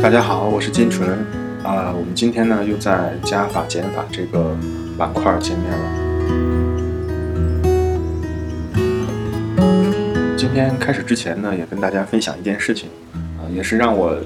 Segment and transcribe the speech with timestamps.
[0.00, 1.10] 大家好，我是金纯
[1.64, 4.56] 啊、我们今天呢又在加法减法这个
[4.96, 5.78] 板块见面了。
[10.36, 14.16] 今天开始之前呢，也跟大家分享一件事情啊、也是让我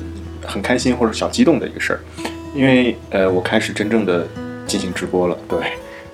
[0.47, 2.01] 很开心或者小激动的一个事儿，
[2.55, 4.27] 因为呃，我开始真正的
[4.67, 5.59] 进行直播了，对，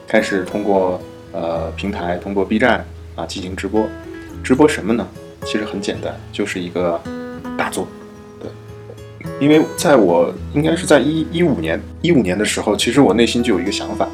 [0.07, 1.03] 开始通过
[1.33, 2.85] 呃平台，通过 B 站
[3.17, 3.89] 啊进行直播。
[4.45, 5.05] 直播什么呢？
[5.45, 7.01] 其实很简单，就是一个
[7.57, 7.89] 大作。
[9.41, 14.09] 因为在我应该是在一一五年一五年的时候，其实我内心就有一个想法，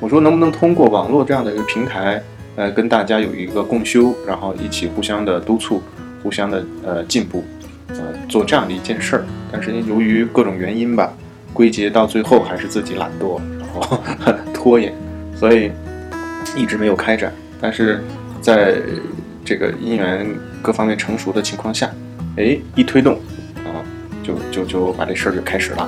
[0.00, 2.22] 我说能不能通过网络这样的一个平台，
[2.56, 5.82] 呃，跟大家有一个共修，然后一起互相的督促，
[6.22, 7.44] 互相的呃进步，
[7.88, 7.96] 呃，
[8.28, 9.24] 做这样的一件事儿。
[9.52, 11.12] 但是由于各种原因吧，
[11.52, 13.98] 归结到最后还是自己懒惰，然后
[14.54, 14.94] 拖延，
[15.36, 15.70] 所以
[16.56, 17.30] 一直没有开展。
[17.60, 18.02] 但是
[18.40, 18.76] 在
[19.44, 20.26] 这个因缘
[20.62, 21.90] 各方面成熟的情况下，
[22.36, 23.18] 哎，一推动。
[24.22, 25.82] 就就就把这事儿就开始了，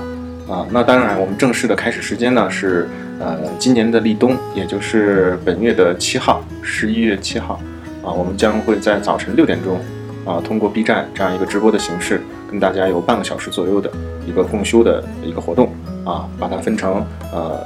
[0.48, 2.88] 啊，那当然，我们正式的开始时间呢是
[3.20, 7.60] 呃今年的立冬，也就是本月的七号，十一月七号，
[8.02, 9.78] 啊，我们将会在早晨六点钟，
[10.24, 13.90] 啊，通过 B 站这样一个直播的形式，跟大家有半个小时左右的
[14.26, 15.72] 一个共修的一个活动，
[16.04, 17.60] 啊，把它分成呃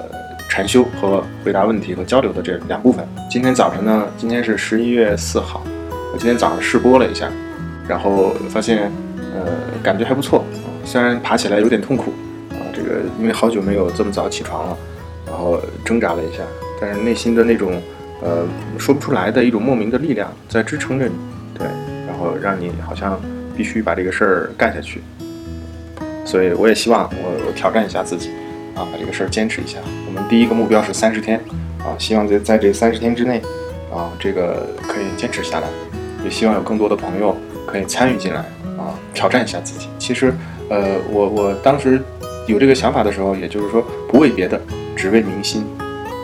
[0.48, 3.06] 禅修和回答问题和交流的这两部分。
[3.30, 5.62] 今天早晨呢，今天是十一月四号，
[6.12, 7.28] 我今天早上试播了一下，
[7.88, 8.90] 然后发现。
[9.36, 12.12] 呃，感觉还不错啊，虽然爬起来有点痛苦
[12.50, 14.76] 啊，这个因为好久没有这么早起床了，
[15.26, 16.42] 然后挣扎了一下，
[16.80, 17.80] 但是内心的那种
[18.22, 18.46] 呃
[18.78, 21.14] 说不出来的一种莫名的力量在支撑着你，
[21.58, 21.66] 对，
[22.06, 23.20] 然后让你好像
[23.54, 25.02] 必须把这个事儿干下去，
[26.24, 28.30] 所以我也希望我我挑战一下自己
[28.74, 29.78] 啊，把这个事儿坚持一下。
[30.06, 31.38] 我们第一个目标是三十天
[31.80, 33.42] 啊，希望在在这三十天之内
[33.92, 35.68] 啊，这个可以坚持下来，
[36.24, 38.44] 也希望有更多的朋友可以参与进来。
[39.14, 39.88] 挑战一下自己。
[39.98, 40.32] 其实，
[40.68, 42.02] 呃，我我当时
[42.46, 44.60] 有这个想法的时候，也就是说不为别的，
[44.94, 45.64] 只为民心，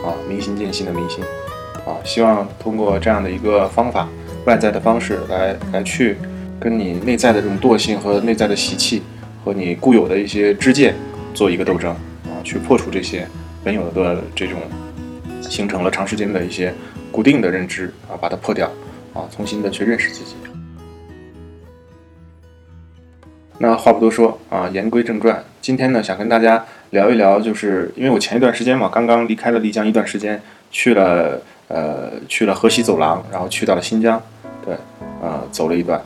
[0.03, 1.23] 啊，明心见性的民心，
[1.85, 4.07] 啊，希望通过这样的一个方法，
[4.45, 6.17] 外在的方式来来去
[6.59, 9.03] 跟你内在的这种惰性和内在的习气
[9.43, 10.95] 和你固有的一些知见
[11.33, 13.27] 做一个斗争，啊，去破除这些
[13.63, 14.59] 本有的这种
[15.41, 16.73] 形成了长时间的一些
[17.11, 18.71] 固定的认知，啊，把它破掉，
[19.13, 20.35] 啊，重新的去认识自己。
[23.63, 25.41] 那话不多说啊，言归正传。
[25.61, 34.21] 今天呢，想跟大家聊一聊，就是因为我前一段时间嘛，刚刚离开了丽江一段时间，去了呃去了河西走廊，然后去到了新疆，
[34.65, 34.75] 对，
[35.21, 36.01] 呃走了一段。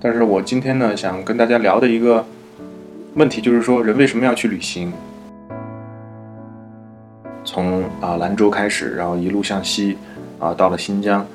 [0.00, 2.24] 但是我今天呢，想跟大家聊的一个
[3.12, 4.90] 问题，就是说人为什么要去旅行？
[7.44, 9.98] 从啊兰州开始，然后一路向西，
[10.38, 11.26] 啊到了新疆。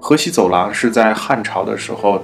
[0.00, 2.20] 河西走廊是在汉朝的时候。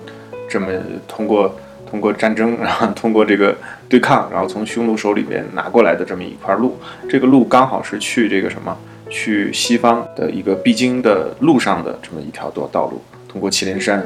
[0.49, 0.67] 这么
[1.09, 1.55] 通过
[1.89, 3.57] 通过战争， 然后通过这个
[3.89, 6.77] 对抗，然后从匈奴手里边拿过来的这么一块路，
[7.09, 8.77] 这个路刚好是去这个什么，
[9.09, 14.01] 去西方的一个必经的路上的这么一条道道路，通过祁连山，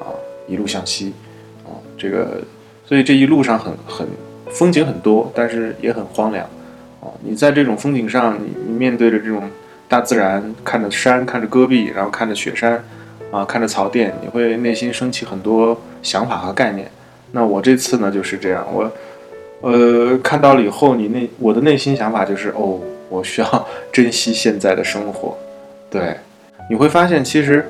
[0.00, 0.08] 啊，
[0.48, 1.12] 一路向西，
[1.64, 2.40] 啊，这个，
[2.84, 4.06] 所以这一路上很很
[4.50, 6.46] 风景很多，但是也很荒凉，
[7.00, 9.42] 啊，你在这种风景上，你你面对着这种
[9.88, 12.82] 大自然，看着山，看着戈壁，然后看着雪山。
[13.30, 16.90] 啊，看着草甸，你会内心升起很多想法和概念。
[17.32, 18.90] 那我这次呢就是这样，我，
[19.60, 25.36] 呃，看到了以后，你内我的内心想法就是，哦，我需要 珍惜现在的生活。
[25.90, 26.16] 对，
[26.70, 27.68] 你会发现，其实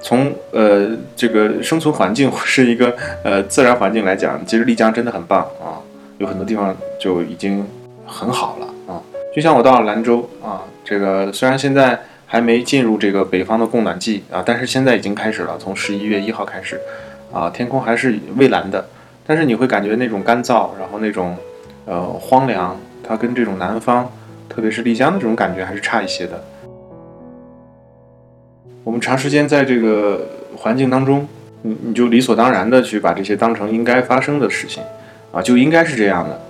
[0.00, 5.82] 从呃这个生存环境是一个呃自然环境来讲，其实丽江真的很棒啊，
[6.18, 7.66] 有很多地方就已经
[8.06, 9.02] 很好了啊。
[9.34, 12.00] 就像我到了兰州啊，这个虽然现在。
[12.32, 15.58] 还没进入这个北方的供暖季啊，但是现在已经开始了。
[15.58, 16.80] 从十一月一号开始，
[17.30, 18.88] 啊，天空还是蔚蓝的，
[19.26, 21.36] 但是你会感觉那种干燥，然后那种
[21.84, 22.74] 呃荒凉，
[23.06, 24.10] 它跟这种南方，
[24.48, 26.42] 特别是丽江的这种感觉还是差一些的。
[28.82, 30.26] 我们长时间在这个
[30.56, 31.28] 环境当中，
[31.60, 34.82] 你你就理所当然的去把这些当成应该发生的事情，
[35.32, 36.40] 啊，就应该是这样的，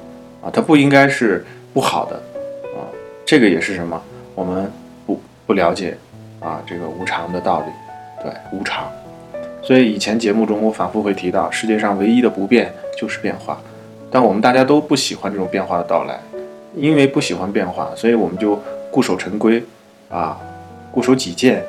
[0.42, 1.44] 啊，它不应该是
[1.74, 2.14] 不好的，
[2.78, 2.86] 啊，
[3.26, 4.00] 这个也是什么？
[4.36, 4.70] 我们。
[5.46, 5.96] 不了解
[6.40, 7.66] 啊，这个无常的道理，
[8.22, 8.90] 对无常，
[9.62, 13.60] 所以以前节目中我反复会提到，世界上唯一的不变就是变化，
[14.10, 16.18] 但我们大家都不喜欢这种变化的到来，
[16.74, 18.60] 因为不喜欢变化，所以我们就
[18.90, 19.62] 固守陈规，
[20.08, 20.40] 啊，
[20.90, 21.62] 固守己见，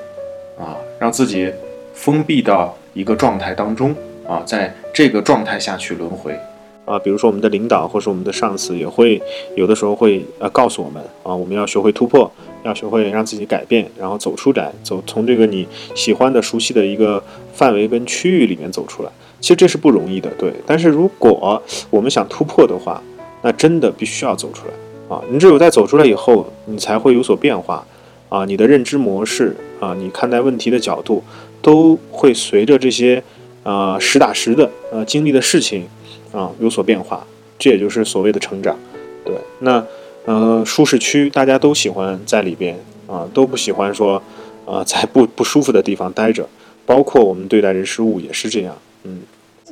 [0.60, 1.52] 啊，让自己
[1.94, 3.96] 封闭到一个状态当中，
[4.28, 6.38] 啊，在这个状态下去轮回。
[6.86, 9.22] 啊，比如说我们的领导或是我们的上司也会
[9.56, 12.30] 有的时候会呃告诉我们啊，我们要学会突破，
[12.64, 19.10] 要学会让自己改变，然后走出来，走从这个你喜欢的、熟悉的一个范围跟区域里面走出来。
[19.40, 20.54] 其实这是不容易的，对。
[20.66, 23.02] 但是如果我们想突破的话，
[23.42, 24.74] 那真的必须要走出来
[25.14, 25.22] 啊！
[25.30, 27.86] 你只有在走出来以后，你才会有所变化
[28.30, 28.46] 啊！
[28.46, 31.22] 你的认知模式啊，你看待问题的角度，
[31.62, 33.22] 都会随着这些
[33.64, 35.86] 啊实打实的呃经历的事情
[36.34, 37.26] 啊有所变化。
[37.58, 38.78] 这也就是所谓的成长，
[39.24, 39.34] 对。
[39.60, 39.86] 那
[40.26, 42.78] 呃舒适区大家都喜欢在里边
[43.08, 44.22] 啊，都不喜欢说
[44.66, 46.46] 啊在不不舒服的地方待着，
[46.86, 48.76] 包括我们对待人事物也是这样。
[49.04, 49.22] 嗯，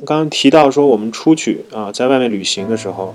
[0.06, 3.14] 刚刚提到说我们出去啊，在外面旅行的时候。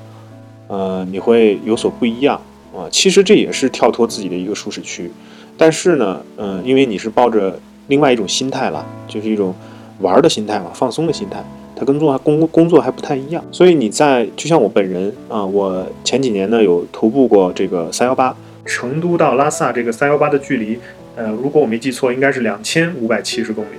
[0.70, 2.36] 呃，你会有所不一样
[2.76, 2.90] 啊。
[2.92, 5.10] 其实这也是跳脱自己的一个舒适区，
[5.58, 7.58] 但是呢，嗯，因为你是抱着
[7.88, 9.56] 另外一种心态了，就是一种
[10.02, 11.42] 玩的心态嘛，放松的心态，
[11.78, 13.44] 它跟做工工作还不太一样。
[13.52, 18.36] 所以你在就像我本人啊，我前几年呢有徒步过这个三幺八，
[18.66, 20.80] 成都到拉萨这个三幺八的距离，
[21.16, 23.70] 呃，如果我没记错，应该是两千五百七十公里。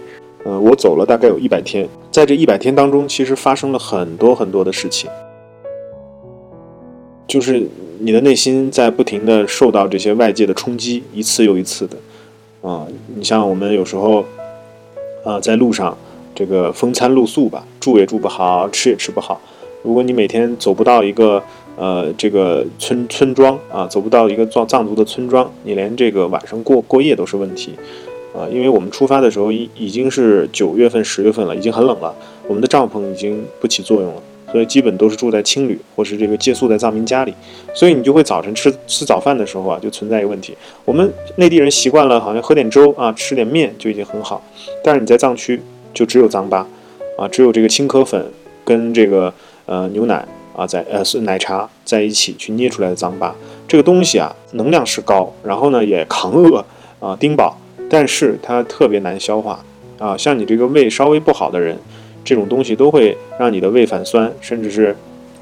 [0.44, 5.10] 呃，我走了大概有一百天，在这一百天当中，其实发生了很多很多的事情。
[7.26, 7.66] 就是
[7.98, 11.96] 你的内心在不停的受到这些外界的冲击，一次又一次的，
[12.66, 14.24] 啊，你像我们有时候，
[15.24, 15.94] 啊，在路上
[16.38, 19.40] 这个风餐露宿吧，住也住不好，吃也吃不好。
[19.82, 21.42] 如果你每天走不到一个
[21.76, 27.72] 呃这个村村庄啊，走不到一个藏藏族的村庄，你连这个晚上过过夜都是问题，
[28.32, 32.14] 啊，因为我们出发的时候已已经是九月份十月份了，已经很冷了，
[32.46, 34.22] 我们的帐篷已经不起作用了。
[34.50, 37.34] 所以基本都是住在青旅，或是这个借宿在藏民家里，
[37.74, 40.56] 所以你就会早晨吃吃早饭的时候啊，就存在一个问题。
[40.86, 44.42] 我们内地人习惯了，好像喝点粥啊，吃点面就已经很好。
[44.82, 45.60] 但是你在藏区
[45.98, 46.64] 就只有糌粑
[47.18, 48.24] 啊，只有这个青稞粉
[48.64, 49.34] 跟这个
[49.66, 50.24] 呃牛奶
[50.54, 53.32] 啊，在呃是奶茶在一起去捏出来的糌粑，
[53.66, 56.64] 这个东西啊，能量是高，然后呢也抗饿
[57.00, 57.58] 啊丁饱，
[57.90, 59.58] 但是它特别难消化
[59.98, 61.76] 啊，像你这个胃稍微不好的人。
[62.24, 64.94] 这种东西都会让你的胃反酸，甚至是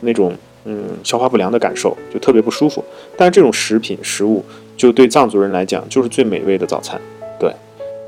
[0.02, 0.32] 那种
[0.67, 2.85] 嗯消化不良的感受，就特别不舒服。
[3.17, 4.44] 但是这种食品食物，
[4.76, 7.00] 就对藏族人来讲就是最美味的早餐，
[7.41, 7.52] 对。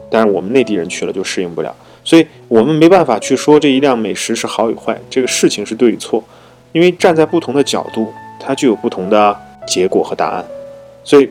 [0.09, 1.75] 但是我们内地人去了就适应不了，
[2.09, 6.25] 所以我们没办法去说这一辆美食是好与坏，这个事情是对与错，
[6.73, 8.11] 因为站在不同的角度，
[8.41, 10.43] 它就有不同的结果和答案。
[11.05, 11.29] 所以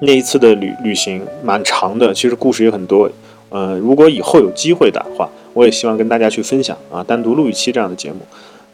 [0.00, 3.08] 那一次的旅旅行蛮长的，其实故事也很多。
[3.50, 5.30] 呃，如果以后有机会的话。
[5.54, 8.18] 我也希望跟大家去分享啊，单独录一期这样的节目。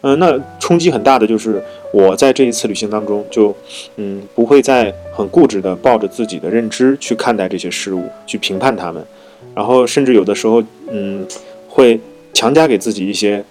[0.01, 1.63] 嗯，那冲击很大的就是
[1.93, 3.55] 我在这一次旅行当中，就
[3.97, 9.05] 嗯不会再很固执的抱着自己的认知去看待这些事物，去评判他们，
[9.55, 11.27] 然后甚至有的时候嗯
[11.69, 11.99] 会
[12.33, 13.45] 强加给自己一些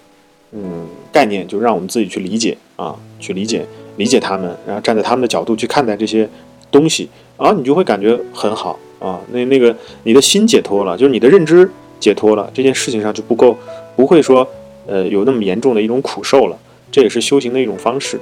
[0.52, 3.66] 嗯概念，就让我们自己去理解啊，去理解
[3.98, 6.28] 理解他们，然后站在他们的角度去看待这些
[6.72, 11.70] 东西，然后你就会感觉很好啊，那那个你的心解脱了，就是你的认知。
[12.00, 13.58] 解脱了这件事情上就不够，
[13.98, 14.48] 不会说，
[14.88, 16.58] 呃，有那么严重的一种苦受了。
[16.90, 18.18] 这也是修行的一种方式。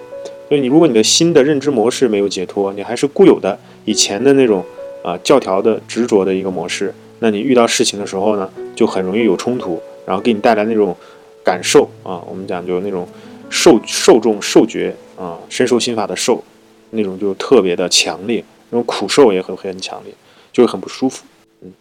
[0.49, 3.55] 所以你如果你的新的认知模式没有解脱，你还是固有的
[3.85, 4.65] 以前的那种
[5.03, 10.95] 啊教条的执着的一个模式，那你遇到事情的时候呢，就很容易有冲突，然后给你带来那种
[11.43, 13.07] 感受啊，我们讲就那种
[13.49, 16.43] 受受众受觉啊，深受心法的受，
[16.91, 20.13] 那种就特别的强烈，那种苦受也很会很强烈，
[20.51, 21.25] 就会很不舒服。
[21.61, 21.71] 嗯，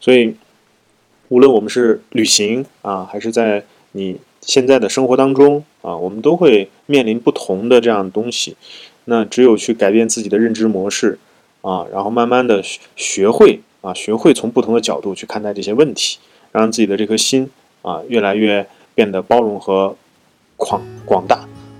[0.00, 0.34] 所以。
[1.28, 8.56] 无论我们是旅行啊，还是在你现在的生活当中啊，我们都会面临不同的这样东西。
[9.06, 11.18] 那只有去改变自己的认知模式
[11.62, 12.62] 啊，然后慢慢的
[12.94, 16.18] 学会啊，学会从不同的角度去看待这些问题，
[16.50, 17.48] 让自己的这颗心
[17.82, 18.66] 啊越来越
[18.96, 19.94] 变得包容和
[20.56, 21.36] 广广大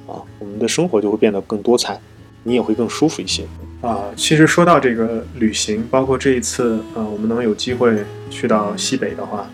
[0.07, 2.01] 啊，我们的生活就会变得更多彩，
[2.45, 3.45] 你也会更舒服一些。
[3.81, 7.93] 啊，其实说到这个旅行，包括这一次，呃，我们能有机会
[8.31, 9.51] 去到西北的话，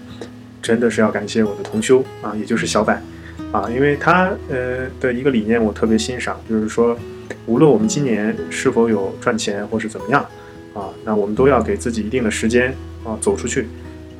[0.60, 2.92] 真的是要感谢我的同修啊，也就是小柏，
[3.50, 6.94] 啊，因为他呃的一个理念我特别欣赏，就是说，
[7.46, 10.24] 无论我们今年是否有赚钱或是怎么样，
[10.74, 12.74] 啊，那我们都要给自己一定的时间
[13.04, 13.68] 啊，走出去，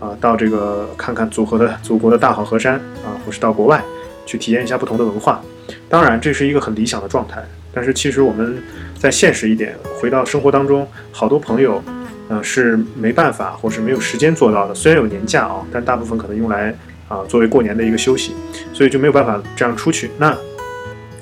[0.01, 3.83] 啊，到这个看看祖国的祖国的大好河山啊，或是到国外
[4.27, 5.43] 去体验一下不同的文化。
[5.89, 7.43] 当然，这是一个很理想的状态，
[7.73, 8.63] 但是其实我们。
[9.03, 11.83] 再现实一点，回到生活当中，好多朋友，
[12.29, 14.73] 呃，是没办法或是没有时间做到的。
[14.73, 16.73] 虽然有年假啊，但大部分可能用来
[17.09, 18.33] 啊作为过年的一个休息，
[18.73, 20.09] 所以就没有办法这样出去。
[20.19, 20.33] 那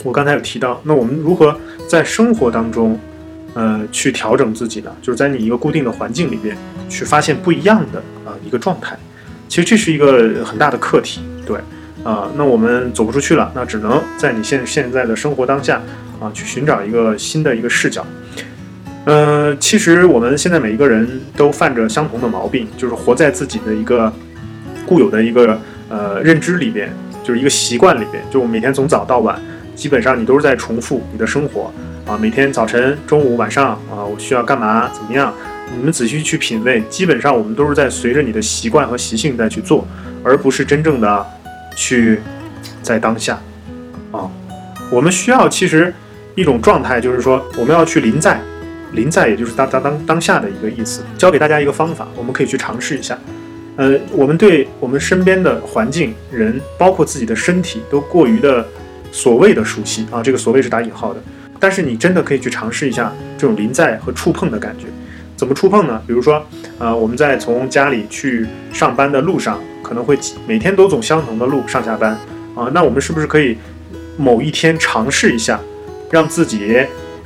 [0.04, 1.58] 我刚才有提到，那我们如何
[1.88, 3.00] 在生活当中，
[3.54, 4.90] 呃，去调整自己呢？
[5.02, 6.56] 就是在你一个固定的环境里边
[6.88, 8.96] 去发现不一样的啊一个状态。
[9.48, 11.58] 其实这是一个很大的课题，对，
[12.04, 15.80] 啊，那我们走不出去了，那只能在你现现在的生活当下。
[16.20, 18.04] 啊，去寻找一个新的一个视角。
[19.06, 24.12] 呃，其实我们现在每一个人都犯着相同的毛病，就是活在自己的一个
[24.84, 26.92] 固有的一个呃认知里边
[27.24, 29.40] 就是一个习惯里边，就我每天从早到晚，
[29.74, 31.72] 基本上你都是在重复你的生活
[32.06, 32.16] 啊。
[32.16, 34.88] 每天早晨、中午、晚上啊，我需要干嘛？
[34.92, 35.32] 怎么样？
[35.76, 39.86] 你们仔细去品味，基本上我们都是在随着你的习惯和习性在去做，
[40.24, 41.26] 而不是真正的
[41.76, 42.20] 去
[42.82, 43.40] 在当下
[44.10, 44.28] 啊。
[44.90, 45.94] 我们需要其实
[46.34, 48.40] 一种状态，就是说我们要去临在，
[48.94, 51.02] 临在也就是当当当当下的一个意思。
[51.16, 53.16] 教给大家一个方法，我们可以去尝试一下。
[53.76, 58.66] 呃，我们对我们身边的环境、人，包括自己的身体，都过于的
[59.12, 60.20] 所谓的熟悉啊。
[60.20, 61.22] 这个所谓是打引号的，
[61.60, 64.86] 但是你真的可以去尝试一下这种临在和触碰的感觉。
[65.36, 66.02] 怎么触碰呢？
[66.06, 66.44] 比如说，
[66.78, 72.18] 呃，我们在从家里去上班的路上，可能会每天都走相同的路上下班
[72.56, 72.68] 啊。
[72.74, 73.56] 那我们是不是可以
[74.16, 75.60] 某一天尝试一下，
[76.10, 76.84] 让自己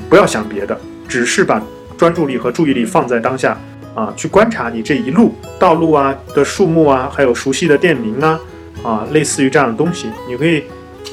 [0.08, 1.62] 不要想别的，只是把
[1.96, 3.58] 专注力和注意力放在当下？
[3.96, 8.40] 啊，去观察你这一路道路啊的树木啊，还有熟悉的店名啊，
[8.82, 10.64] 啊，类似于这样的东西，你可以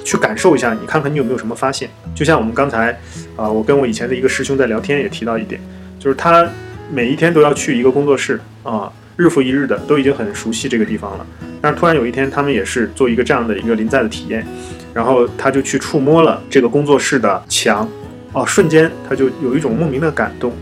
[0.04, 1.90] 去感受一下，你看看你有没有什么发现。
[2.14, 2.92] 就像我们刚才
[3.36, 5.60] 啊，我跟我以前的一个师兄在聊天也提到一点，
[6.00, 6.48] 就是他
[6.92, 11.26] 每一天都要去一个工作室啊，日复一日的都已经很熟悉这个地方了。
[11.62, 14.46] 但是突然有一天，他们也是做一个这样的一个临在的体验，
[14.94, 17.88] 然后他就去触摸了这个工作室的墙，
[18.34, 20.54] 哦，瞬间他就有一种莫名的感动，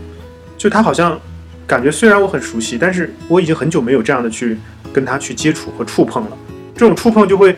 [0.56, 1.18] 就他好像。
[1.66, 4.58] 感觉虽然我很熟悉，但是我已经很久没有这样的去
[4.92, 6.36] 跟他去接触和触碰了。
[6.74, 7.54] 这种触碰就会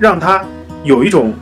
[0.00, 0.44] 让他
[0.86, 1.34] 有一种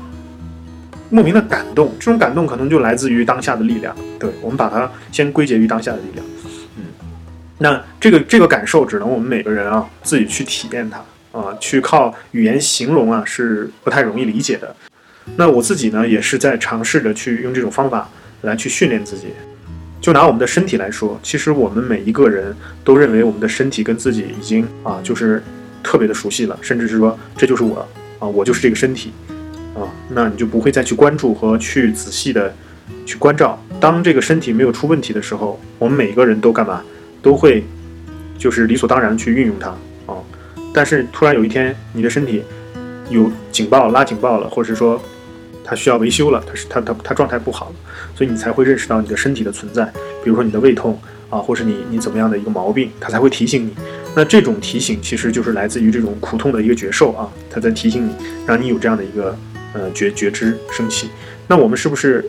[1.10, 3.94] 莫名的感动，这种感动可能就来自于当下的力量。
[4.18, 6.26] 对我们把它先归结于当下的力量。
[6.76, 6.84] 嗯，
[7.58, 10.98] 那这个这个感受只能我们每个人啊自己去体验它
[11.38, 14.74] 啊，去靠语言形容啊是不太容易理解的。
[15.36, 18.08] 那我自己呢也是在尝试着去用这种方法
[18.42, 19.28] 来去训练自己。
[20.00, 25.42] 就拿我们的身体来说，其实我们每一个人都认为我们的身体跟自己已经啊，就是
[25.82, 29.12] 特别的熟悉了，甚至是说这就是我啊，我就是这个身体，
[30.11, 32.54] 那你就不会再去关注和去仔细的
[33.06, 33.58] 去关照。
[33.80, 36.82] 当这个身体没有出问题的时候，我们每一个人都干嘛？
[37.23, 37.64] 都会
[38.38, 39.68] 就是理所当然去运用它
[40.06, 40.16] 啊。
[40.73, 42.42] 但是突然有一天，你的身体
[43.08, 45.00] 有警报拉警报了，或者是说。
[45.66, 47.75] 它需要维修了，它是它它它状态不好了，
[48.14, 49.82] 所以你才会认识到你的身体的存在，
[50.23, 53.73] 比如说你的胃痛啊，或是你你怎么样的一个毛病，它才会提醒你。
[54.14, 58.12] 那这种提醒其实就是来自于这种苦痛的一个觉受啊，它在提醒你，
[58.46, 59.34] 让你有这样的一个
[59.74, 61.10] 呃觉觉知升起。
[61.46, 62.24] 那我们是不是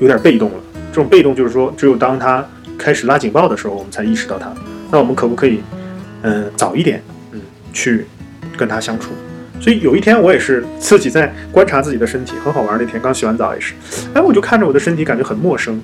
[0.00, 0.56] 有点被动了？
[0.90, 2.44] 这种被动就是说，只有当它
[2.76, 4.52] 开始拉警报的时候，我们才意识到它。
[4.90, 5.60] 那我们可不可以
[6.22, 7.40] 嗯早一点嗯
[7.72, 8.04] 去
[8.56, 9.12] 跟它相处？
[9.60, 12.78] 所以有一天我也是自己在观察自己的身体，很好玩。
[12.80, 13.74] 那天刚洗完澡也是，
[14.14, 15.80] 哎，我就看着我的身体，感觉很陌生。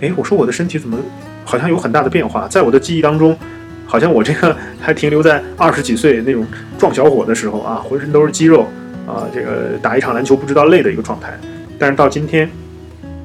[0.00, 0.98] 哎，我说我的身体怎么
[1.44, 2.48] 好像有很大的变化？
[2.48, 3.38] 在我的记忆当中，
[3.84, 6.46] 好像我这个还停留在二十几岁那种
[6.78, 8.66] 壮小伙的时候啊，浑身都是肌肉
[9.08, 11.32] 啊，这个打一场篮球不知道累的一个状态。
[11.78, 12.48] 但是到今天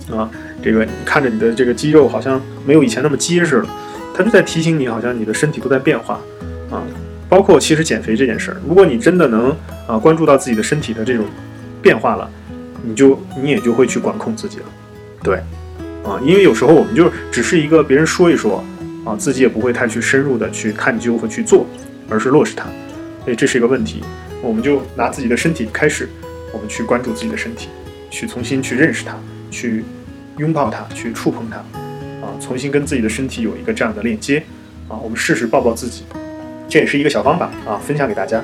[0.09, 0.29] 啊，
[0.63, 3.67] 这个你看着你的这个肌肉好像没有以前那么结实了，
[4.15, 6.19] 它就在提醒你，好像你的身体都在变化
[6.71, 6.81] 啊。
[7.29, 9.49] 包括其实减肥这件事儿，如果你真的能
[9.87, 11.25] 啊关注到自己的身体的这种
[11.81, 12.29] 变化了，
[12.83, 14.65] 你就你也就会去管控自己了，
[15.23, 15.37] 对，
[16.03, 18.63] 啊，因为有时候我们就只是一个别人说一说
[19.03, 21.65] 啊，自己也不会太去深入的去探究和去做，
[22.07, 22.65] 而是落实它，
[23.23, 24.03] 所以这是一个问题。
[24.43, 26.09] 我们就拿自己的身体开始，
[26.51, 27.69] 我们去关注自己的身体，
[28.09, 29.15] 去重新去认识它，
[29.49, 29.85] 去
[30.37, 31.57] 拥抱它，去触碰它，
[32.23, 34.43] 啊，重新跟自己的身体有一个这样的链接，
[34.89, 36.03] 啊，我们试试抱抱自己。
[36.67, 38.43] 这也是一个小方法啊，分享给大家。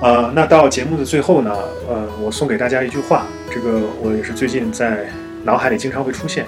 [0.00, 1.54] 呃，那到节目的最后呢，
[1.86, 5.06] 呃，我送给大家一句话，这个我也是最近在
[5.44, 6.46] 脑海里经常会出现。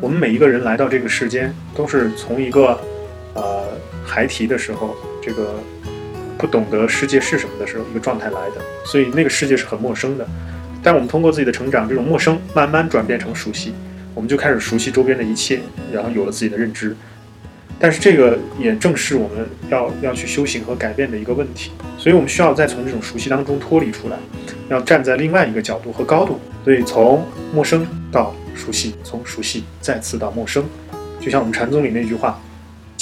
[0.00, 2.80] 我们每一个人来到这个世间，都是从一个
[3.34, 3.64] 呃
[4.04, 5.54] 孩提的时候，这个
[6.38, 10.26] 不懂得世界是什么的时候，一个状态来的，所以那个世界是很陌生的。
[10.82, 13.72] 但我们通过自己的成长，这种陌生慢慢转变成熟悉，
[14.14, 15.60] 我们就开始熟悉周边的一切，
[15.92, 16.94] 然后有了自己的认知。
[17.80, 24.16] 但是这个也正是我们要要去修行和改变的一个问题，所以我们需要再从这种熟悉当中脱离出来，
[24.68, 26.38] 要站在另外一个角度和高度。
[26.64, 30.64] 所以从陌生到熟悉，从熟悉再次到陌生，
[31.20, 32.40] 就像我们禅宗里那句话：“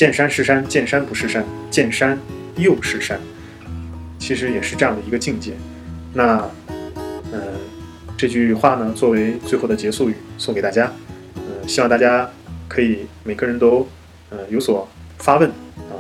[0.02, 2.18] 见山是山，见山不是山，见山
[2.56, 3.21] 又是山。”
[4.18, 5.52] 其实也是这样的一个境界。
[6.12, 6.44] 那，
[7.32, 7.40] 嗯，
[8.16, 10.90] 这句话呢，作为最后的结束语送给大家。
[11.37, 12.28] 嗯，希望大家
[12.66, 13.87] 可以每个人都。
[14.30, 15.94] 呃，有所发问啊，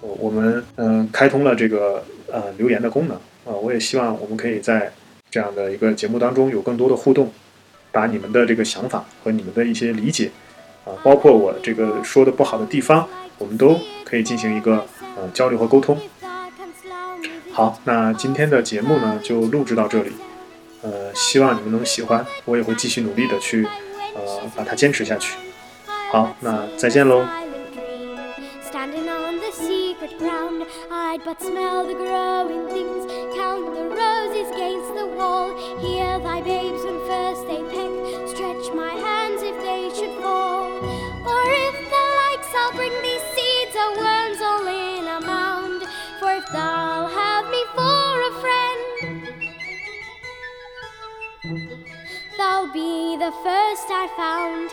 [0.00, 4.92] 我我们嗯开通了这个呃留言的功能啊，我也希望我们可以在
[5.28, 7.32] 这样的一个节目当中有更多的互动，
[7.90, 10.30] 把你们的这个想法和你们的一些理解
[10.84, 13.08] 啊，包括我这个说的不好的地方，
[13.40, 15.98] 我们都可以进行一个呃交流和沟通。
[17.50, 20.12] 好，那今天的节目呢就录制到这里，
[20.82, 23.66] 呃，希望你们能喜欢，我也会继续努力的去，
[24.14, 24.20] 呃，
[24.54, 25.34] 把它坚持下去。
[26.12, 27.24] 好，那再见喽。
[28.70, 35.06] Standing on the secret ground, I'd but smell the growing things, count the roses against the
[35.16, 36.84] wall, hear thy babes
[53.30, 54.70] the first I found.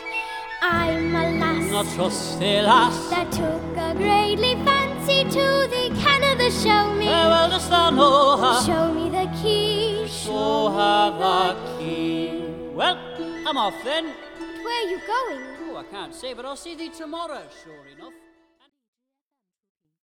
[0.60, 3.10] I'm a lass a trusty lass.
[3.10, 5.90] that took a greatly fancy to thee.
[6.02, 8.60] Canada, show me, Eh, well, dost thou know her?
[8.66, 10.08] show me the key.
[10.08, 12.42] Show her the key.
[12.74, 12.98] Well,
[13.46, 14.06] I'm off then.
[14.64, 15.42] Where are you going?
[15.70, 18.12] Oh, I can't say, but I'll see thee tomorrow, sure enough.